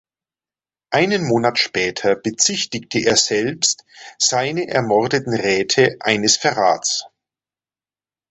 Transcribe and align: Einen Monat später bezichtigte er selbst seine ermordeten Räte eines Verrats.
Einen 0.89 1.27
Monat 1.27 1.59
später 1.59 2.15
bezichtigte 2.15 2.97
er 3.01 3.15
selbst 3.15 3.83
seine 4.17 4.67
ermordeten 4.67 5.35
Räte 5.35 5.97
eines 5.99 6.37
Verrats. 6.37 7.05